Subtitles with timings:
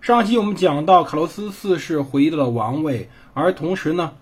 [0.00, 4.14] 上期我们讲到，卡洛斯四世回到了王位，而同时呢，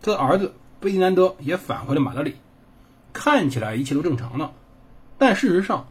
[0.00, 2.36] 他的儿子贝迪南德也返回了马德里。
[3.12, 4.52] 看起来一切都正常了。
[5.18, 5.88] 但事实上，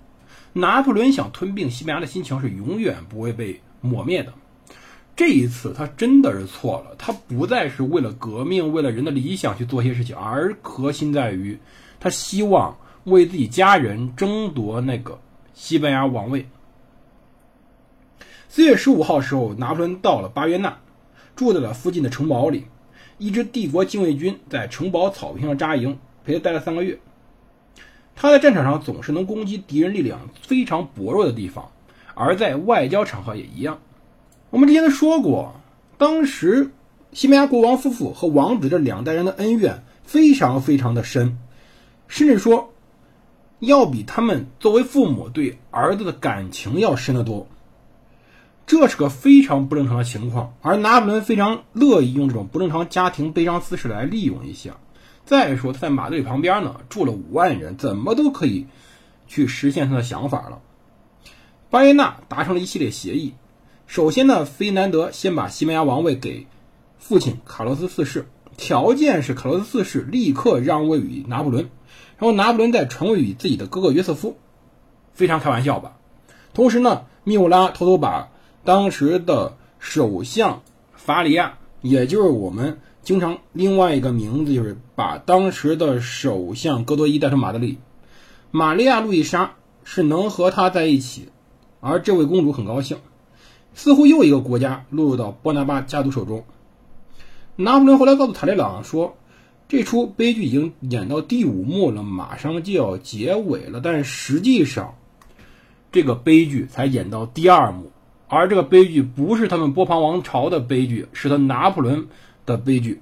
[0.53, 4.31] 拿破仑想吞并西班牙的心情是永远不会被抹灭的。
[5.17, 6.95] 这一次，他真的是错了。
[6.97, 11.59] 他不再是为了革命、为了人的理想去做些事情，而核心在于
[11.99, 15.19] 他希望为自己家人争夺那个
[15.53, 16.47] 西班牙王位。
[18.49, 20.77] 四月十五号时候，拿破仑到了巴约纳，
[21.35, 22.65] 住在了附近的城堡里。
[23.17, 26.99] 一支帝国禁卫军在城堡草坪上扎营，陪他待了三个月。
[28.15, 31.71] 他在战场上总是能攻击敌人力量非常薄弱的地方，
[32.15, 33.79] 而在外交场合也一样。
[34.49, 35.55] 我们之前说过，
[35.97, 36.71] 当时
[37.11, 41.37] 西班牙国王夫妇和王子这两代人的恩怨非常非常的深，
[42.07, 42.73] 甚至说
[43.59, 47.47] 要比他们作为父母对儿子的感情要深得多。
[48.67, 54.75] 这是个非常不正常的情况，而拿破仑非常乐意用这种不正常家庭悲伤姿势来利用一下。
[55.23, 58.67] 再说他在马德里旁边呢，住了五万人，怎么都可以
[59.25, 60.59] 去实现他的想法了。
[61.69, 63.33] 巴耶纳达成了一系列协议。
[63.87, 66.45] 首先呢，菲南德先把西班牙王位给
[66.97, 71.69] 父亲卡洛斯四世，条件是卡洛斯四世立刻让位于拿破仑，
[72.17, 74.37] 然后拿破仑再传位于自己的哥哥约瑟夫。
[75.13, 75.97] 非常开玩笑吧？
[76.53, 78.29] 同时呢，密乌拉偷偷把
[78.67, 80.61] 当时的首相
[80.93, 82.79] 法里亚，也就是我们。
[83.01, 87.77] 经常另外一个名字就是把当时的首相戈多伊带到马德里，
[88.51, 89.53] 玛利亚路易莎
[89.85, 91.29] 是能和他在一起，
[91.79, 92.97] 而这位公主很高兴，
[93.73, 96.43] 似乎又一个国家落入到波拿巴家族手中。
[97.55, 99.15] 拿破仑后来告诉塔列朗说，
[99.69, 104.95] 这出悲剧已经演到第五幕了，马上就要结尾了，但实际上
[105.89, 107.93] 这个悲剧才演到第二幕，
[108.27, 112.07] 而这个悲剧不是他们波旁王朝的悲剧，是他拿破仑。
[112.47, 113.01] 的悲剧。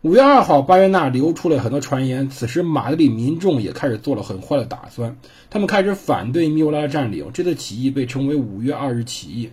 [0.00, 2.30] 五月二号，巴约纳流出了很多传言。
[2.30, 5.18] 此时，马德里民众也开始做了很坏的打算，
[5.50, 7.30] 他们开始反对密乌拉的占领。
[7.34, 9.50] 这次起义被称为“五月二日起义”。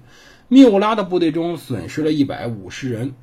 [0.48, 3.14] 密乌拉的部队中损失了一百五十人，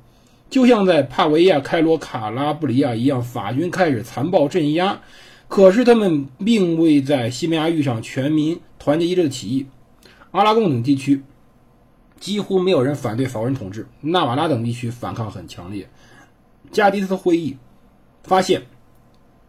[0.51, 5.01] 就像在帕维亚、开罗、卡拉布里亚一样，法军开始残暴镇压。
[5.47, 9.65] 可是，他们并未在西班牙遇上全民团结一致的起义。
[10.35, 11.23] 阿拉贡等地区。
[12.19, 15.87] 几乎没有人反对法国人统治，纳瓦拉等地区反抗很强烈。
[16.71, 17.55] 加迪斯会议
[18.23, 18.63] 发现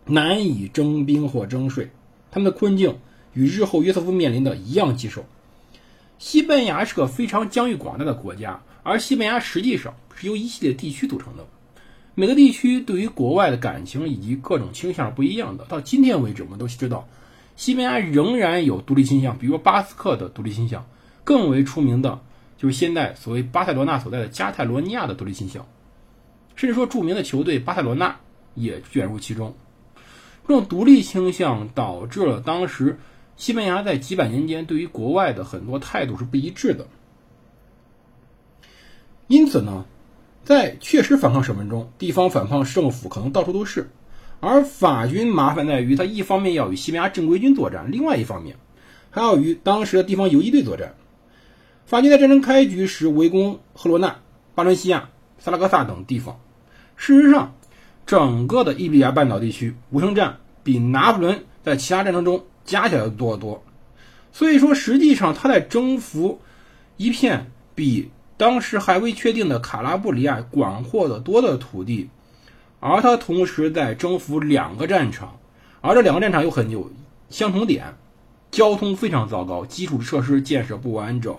[0.04, 1.90] 难以征兵或征税，
[2.30, 2.96] 他们的困境
[3.32, 5.24] 与日后约瑟夫面临的一样棘手。
[6.18, 11.44] 西班牙是个非常疆域广大的国家，而西班牙实际上是由一系列地区组成的。
[12.14, 15.64] 每个地区对于国外的感情以及各种倾向不一样的。
[15.66, 17.08] 到今天为止，我们都知道，
[17.56, 20.86] 西班牙仍然有独立倾向，比如说巴斯克的独立倾向，
[21.24, 22.20] 更为出名的。
[22.58, 25.66] 就是现在所谓巴塞罗那所在的加泰罗尼亚的独立倾向，
[26.54, 28.16] 甚至说著名的球队巴塞罗那
[28.54, 29.54] 也卷入其中。
[30.48, 32.98] 这种独立倾向导致了当时
[33.36, 36.86] 西班牙在几百年间对于国外的很多态度是不一致的。
[39.26, 39.84] 因此呢，
[40.44, 43.90] 在确实反抗省份中，地方反抗政府可能到处都是，
[44.40, 48.56] 而法军麻烦在于他一方面要与西班牙正规军作战，另外一方面
[49.10, 50.94] 还要与当时的地方游击队作战。
[51.86, 54.16] 法军在战争开局时围攻赫罗纳、
[54.54, 55.08] 巴伦西亚、
[55.38, 56.38] 萨拉戈萨等地方。
[56.96, 57.54] 事实上，
[58.06, 63.64] 整个的伊比利亚半岛地区无声战比拿破仑在其他战争中加起来多得多。
[64.32, 66.40] 所以说，实际上他在征服
[66.96, 72.10] 一片比当时还未确定的卡拉布里亚广阔的多的土地，
[72.80, 75.38] 而他同时在征服两个战场，
[75.80, 76.90] 而这两个战场又很有
[77.30, 77.94] 相同点：
[78.50, 81.34] 交通非常糟糕，基础设施建设不完整。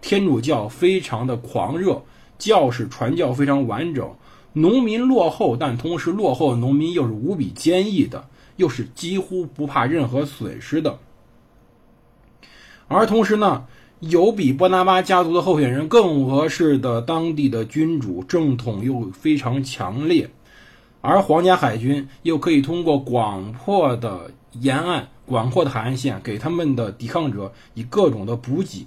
[0.00, 2.02] 天主教非常的狂热，
[2.38, 4.14] 教士传教非常完整，
[4.52, 10.98] 农民落后，但同时落后的农民又是无比坚毅的，又是几乎不怕任何损失的。
[12.86, 13.64] 而同时呢，
[14.00, 20.28] 有比波拿巴家族的候选人更合适的当地的君主，正统又非常强烈，
[21.06, 28.86] 而皇家海军又可以通过广阔的沿岸、广阔的海岸线，给他们的抵抗者以各种的补给。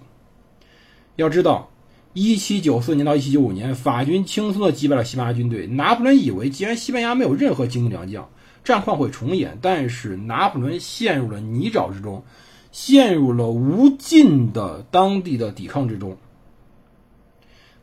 [1.15, 1.69] 要知道，
[2.13, 5.67] 一七九四年到一七九五年，法军轻松的击败了西班牙军队。
[5.67, 8.27] 拿破仑以为，既然西班牙没有任何精兵良将，
[8.63, 9.59] 战况会重演。
[9.61, 12.23] 但是拿破仑陷入了泥沼之中，
[12.71, 16.17] 陷入了无尽的当地的抵抗之中。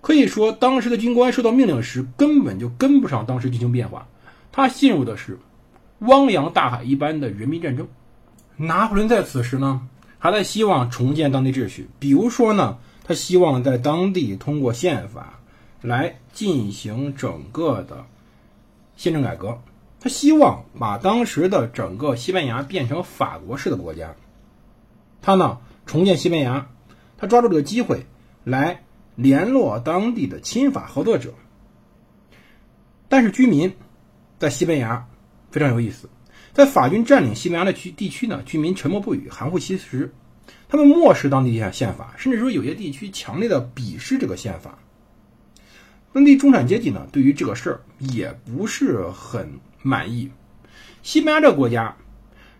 [0.01, 4.09] 可以说，当时的军官收到命令时，根本就跟不上当时军情变化，
[4.57, 5.41] 他陷入的是
[5.99, 7.89] 汪洋大海一般的人民战争。
[8.57, 9.89] 拿破仑在此时呢，
[10.21, 15.41] 还在希望重建当地秩序，比如说呢，他希望在当地通过宪法
[15.83, 18.07] 来进行整个的
[18.95, 19.59] 宪政改革，
[19.99, 24.15] 他希望把当时的整个西班牙变成法国式的国家。
[25.21, 26.69] 他呢，重建西班牙，
[27.19, 28.07] 他抓住这个机会
[28.45, 28.83] 来。
[29.17, 31.35] 联络当地的亲法合作者，
[33.09, 33.77] 但是居民
[34.45, 35.03] 在西班牙
[35.51, 36.07] 非常有意思，
[36.53, 40.13] 在法军占领西班牙的区地区呢，居民沉默不语，含糊其辞，
[40.69, 44.79] 他们漠视当地宪宪法，甚至说有些地区强烈的鄙视这个宪法。
[46.13, 49.51] 当地中产阶级呢，对于这个事儿也不是很
[49.81, 50.31] 满意。
[51.03, 51.97] 西班牙这个国家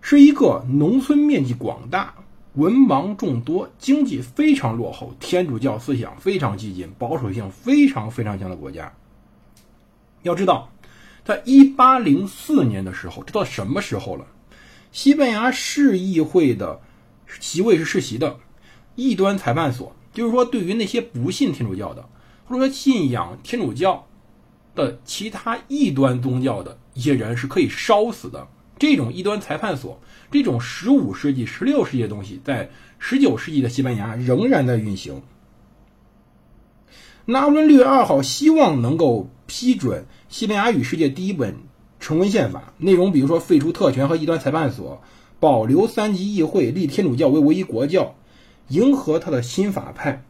[0.01, 2.15] 是一个农村面积广大。
[2.55, 8.91] 文盲众多，经济非常落后，天主教思想非常激进，保守性非常非常强的国家。
[10.23, 10.73] 要知道，
[11.25, 14.27] 在一八零四年的时候，这到什么时候了？
[14.93, 16.81] 西班牙市议会的
[17.41, 18.37] 席位是世袭的，
[18.95, 22.07] 异端裁判所，就是说，对于那些不信天主教的，
[22.45, 24.07] 或者说信仰天主教
[24.75, 28.47] 的其他异端宗教的一些人，是可以烧死的。
[28.79, 30.01] 这种异端裁判所，
[30.31, 32.69] 这种十五世纪、十六世纪的东西，在
[32.99, 35.23] 十九世纪的西班牙仍然在运行。
[37.27, 41.57] 拿破仑六月二号希望能够批准西班牙语世界第一本
[41.99, 45.03] 成文宪法，内容比如说废除特权和异端裁判所，
[45.41, 48.15] 保留三级议会，立天主教为唯一国教，
[48.69, 50.23] 迎合他的新法派。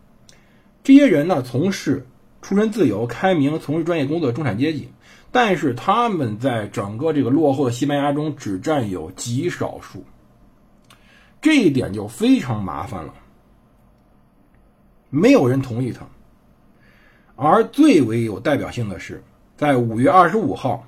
[0.85, 2.07] 这些人呢，从事
[2.43, 4.91] 出身自由、开明、从事专业工作的中产阶级。
[5.33, 10.05] 但是他们在整个这个落后的西班牙中只占有极少数，
[11.43, 13.15] 这一点就非常麻烦了。
[15.11, 16.07] 没有人同意他。
[17.37, 19.23] 而最为有代表性的是，
[19.57, 20.87] 在五月二十五号，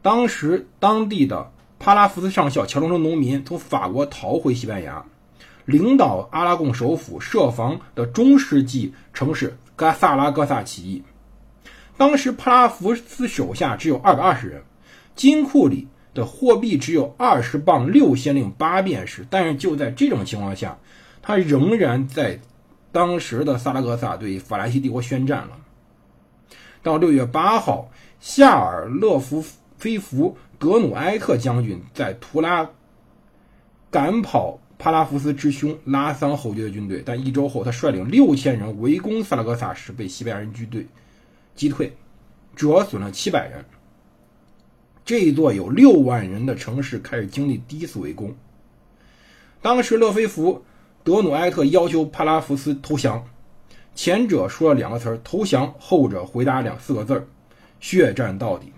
[0.00, 5.04] 当时当地的帕拉福斯上校、乔装中农民从法国逃回西班牙，
[5.64, 11.02] 领导阿拉贡首府设防的中世纪城市嘎萨拉戈萨起义。
[11.96, 14.62] 当时帕拉福斯手下只有二百二十人，
[15.14, 19.26] 金库里的货币只有二十磅六先令八便士。
[19.28, 20.78] 但是就在这种情况下，
[21.20, 22.40] 他仍然在
[22.92, 25.58] 当时的萨拉戈萨对法兰西帝国宣战了。
[26.82, 27.90] 到六月八号，
[28.20, 29.44] 夏尔勒夫
[29.78, 32.70] 菲弗德努埃特将军在图拉
[33.90, 40.86] 赶跑帕拉福斯之兄拉桑侯爵的军队，但一周后，他率领六千人围攻萨拉戈萨时被西班牙人军队。
[41.54, 41.96] 击退，
[42.56, 43.64] 折损了七百人。
[45.04, 48.34] 这一座有六万人的城市开始经历第一次围攻。
[49.60, 50.64] 当时勒菲弗
[51.04, 53.24] 德努埃特要求帕拉福斯投降，
[53.94, 57.26] 前者说了两个词儿“投降”，后者回答两四个字儿
[57.80, 58.72] “血战到底”。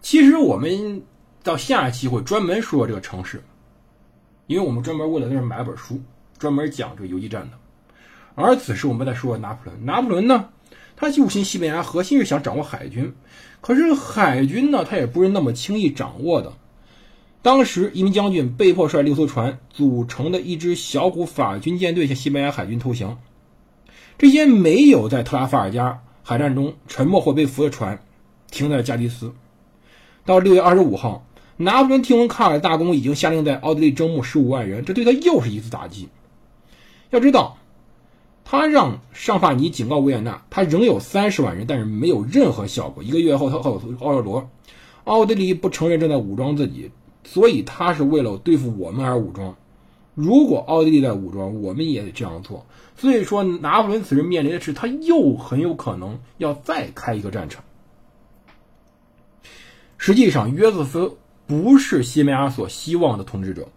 [0.00, 1.02] 其实我们
[1.42, 3.42] 到下一期会专门说这个城市，
[4.46, 6.00] 因为我们专门为了在这买本书，
[6.38, 7.58] 专门讲这个游击战的。
[8.34, 10.48] 而此时我们在说拿破仑，拿破仑呢？
[10.96, 13.14] 他入侵西班牙，核心是想掌握海军，
[13.60, 16.52] 可是海军呢，他也不是那么轻易掌握的。
[17.46, 23.20] 当时，一名将军被迫率六艘船组成的一支小股法军舰队向西班牙海军投降。
[24.18, 28.02] 这些没有在特拉法尔加海战中沉没或被俘的船，
[28.50, 29.32] 停在了加的斯。
[30.24, 31.24] 到六月二十五号，
[31.56, 36.08] 拿破仑听闻卡尔大公已经下令在奥地利征募十五万人，这对他又是一次打击。
[37.10, 37.58] 要知道。
[38.44, 43.04] 他让尚帕尼警告维也纳，他仍有三十万人，但是没有任何效果。
[43.04, 44.50] 一个月后，他告诉奥尔罗，
[45.04, 46.90] 奥地利不承认正在武装自己，
[47.26, 49.54] 所以他是为了对付我们而武装。
[50.14, 52.64] 如果奥地利在武装，我们也得这样做。
[52.96, 57.62] 所以说，拿破仑此时面临的是，他又很有可能要再开一个战场。
[59.98, 63.68] 实际上，约瑟夫不是西班牙所希望的统治者。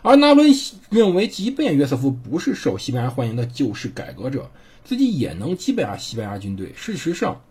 [0.00, 0.54] 而拿破仑
[0.88, 4.50] 认为，即便约瑟夫不是受西班牙欢迎的救世改革者，
[4.84, 6.72] 自己也能击败西班牙军队。
[6.74, 7.42] 事实上，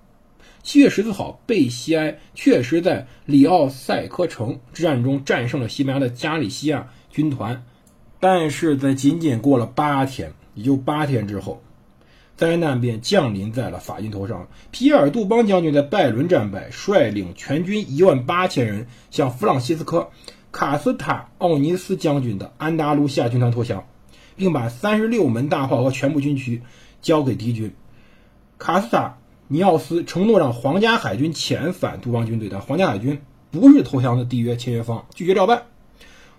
[0.64, 7.64] 七月十四号，贝西埃确实在里奥塞科城之战中战胜了西班牙的加利西亚军团。
[8.20, 11.62] 但是在仅仅过了八天，也就八天之后，
[12.36, 14.48] 灾难便降临在了法军头上。
[14.70, 20.10] 皮尔杜邦将军在拜伦战败，率领全军一万八千人向弗朗西斯科。
[20.52, 23.88] 卡斯塔奥尼斯将军的安达卢西亚军团投降，
[24.36, 26.62] 并把三十六门大炮和全部军区
[27.02, 27.74] 交给敌军。
[28.58, 29.18] 卡斯塔
[29.54, 33.20] 尼奥斯承诺让皇家海军遣返杜邦军队，但皇家海军
[33.52, 35.64] 不是投降的缔约签约方，拒绝照办。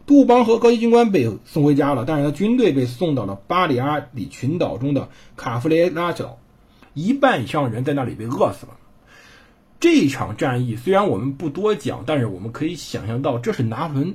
[0.07, 6.39] 杜邦和高级军官被送回家了，但是他军队被送到了巴里阿里群岛中的卡弗雷拉岛，
[6.95, 8.79] 一半以上人在那里被饿死了。
[9.79, 14.15] 这场战役虽然我们不多讲，但是我们可以想象到，这是拿破仑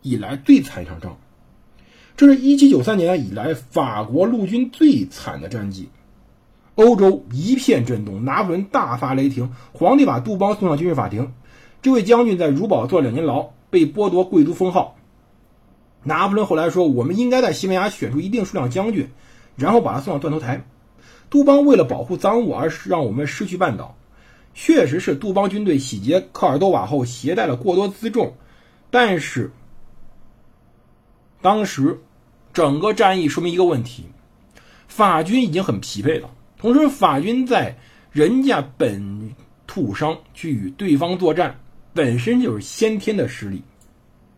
[0.00, 1.18] 以来最惨一场仗。
[2.16, 5.90] 这是一七九三年以来法国陆军最惨的战绩，
[6.76, 11.32] 欧洲一片震动，拿破仑大发雷霆，皇帝把杜邦送上军事法庭。
[11.82, 14.96] 这位将军在如堡坐了两年牢，被剥夺贵族封号。
[16.02, 19.08] 拿破仑后来说：“我们应该在西班牙选出一定数量将军，
[19.56, 20.64] 然后把他送上断头台。”
[21.28, 23.96] 杜邦为了保护赃物而让我们失去半岛。
[24.54, 28.34] 确实是杜邦军队洗劫科尔多瓦后携带了过多辎重，
[28.90, 29.50] 但是
[31.42, 32.00] 当时
[32.52, 34.04] 整个战役说明一个问题：
[34.88, 36.30] 法军已经很疲惫了。
[36.58, 37.76] 同时，法军在
[38.12, 39.34] 人家本
[39.66, 41.58] 土上去与对方作战，
[41.92, 43.62] 本身就是先天的实力。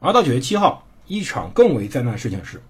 [0.00, 2.60] 而到九月七号，一场更为灾难的事情是，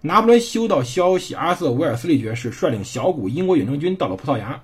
[0.00, 4.62] 拿破仑收到消息，阿瑟·维尔斯利爵士率领小股英国远征军到了葡萄牙，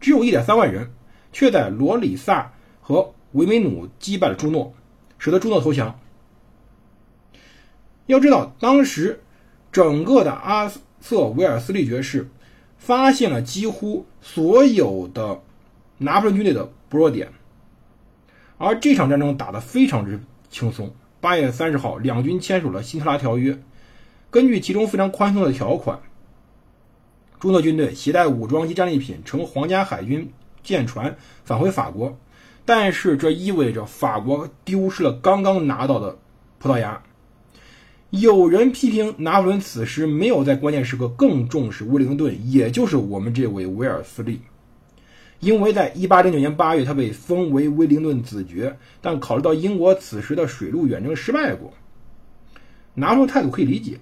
[0.00, 0.90] 只有一点三万人。
[1.32, 4.74] 却在罗里萨和维梅努击败了朱诺，
[5.16, 6.00] 使得朱诺投降。
[8.06, 9.22] 要知道，当时
[9.70, 12.28] 整个的阿瑟·维尔斯利爵士
[12.80, 15.40] 发现了几乎所有的
[15.98, 17.28] 拿破仑军队的薄弱点，
[18.58, 20.18] 而这场战争打得非常之
[20.50, 20.92] 轻松。
[21.20, 23.52] 八月三十号，两军签署了《辛特拉条约》，
[24.30, 26.00] 根据其中非常宽松的条款，
[27.38, 30.32] 朱诺军队携带武装及战利品，乘皇家海军。
[30.62, 32.18] 舰船返回法国，
[32.66, 36.18] 但是这意味着法国丢失了刚刚拿到的
[36.58, 37.02] 葡萄牙。
[38.10, 44.40] 有人批评拿破仑此时没有在关键时刻更重视威灵顿，也就是我们这位威尔斯利，
[45.38, 51.72] 因为在1809年8月他被封为威灵顿子爵，但考虑到英国此时的水陆远征失败过，
[52.94, 53.98] 拿破仑态度可以理解。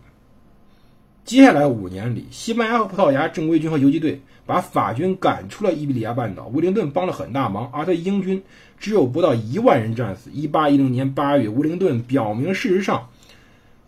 [1.26, 6.46] 接下来五年里，西班牙和葡萄牙正规军和游击队把法军赶出了伊比利亚半岛。
[6.46, 8.42] 威灵顿帮了很大忙，而他英军
[8.78, 10.30] 只有不到一万人战死。
[10.30, 13.10] 1810年8月，威灵顿表明，事实上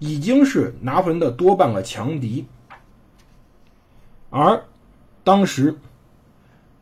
[0.01, 2.45] 已经是拿破仑的多半个强敌。
[4.31, 4.65] 而
[5.23, 5.79] 当时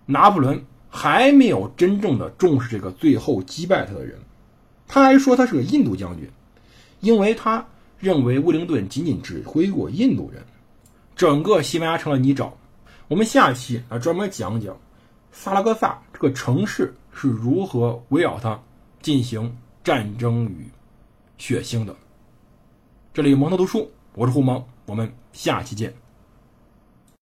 [0.07, 4.19] 拿破仑还没有真正的重视这个最后击败他的人，
[4.87, 6.27] 他还说他是个印度将军，
[7.01, 7.67] 因为他。
[8.01, 10.41] 认为威灵顿仅仅指挥过印度人，
[11.17, 12.53] 整个西班牙成了泥沼。
[13.09, 14.77] 我们下期啊专门讲讲
[15.33, 18.57] 萨拉戈萨这个城市是如何围绕它
[19.03, 20.69] 进行战争与
[21.39, 21.97] 血腥的。
[23.19, 25.93] 这里蒙特读书，我是胡蒙，我们下期见。